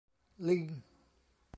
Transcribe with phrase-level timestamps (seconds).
[0.45, 0.63] ลิง!